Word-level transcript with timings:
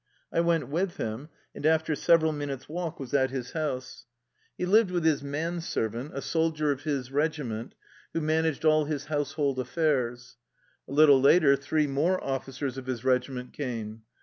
I 0.33 0.39
went 0.41 0.67
with 0.67 0.97
him, 0.97 1.29
and 1.53 1.63
after 1.63 1.93
several 1.93 2.31
minutes' 2.31 2.67
walk 2.67 2.99
was 2.99 3.13
at 3.13 3.29
his 3.29 3.51
house. 3.51 4.07
He 4.57 4.65
lived 4.65 4.89
with 4.89 5.05
his 5.05 5.21
man 5.21 5.61
servant, 5.61 6.13
a 6.17 6.23
soldier 6.23 6.71
of 6.71 6.81
his 6.81 7.11
regi 7.11 7.43
ment, 7.43 7.75
who 8.11 8.19
managed 8.19 8.65
all 8.65 8.85
his 8.85 9.05
household 9.05 9.59
affairs. 9.59 10.37
A 10.87 10.91
little 10.91 11.21
later 11.21 11.55
three 11.55 11.85
more 11.85 12.19
officers 12.23 12.79
of 12.79 12.87
his 12.87 13.03
regiment 13.05 13.53
came. 13.53 14.01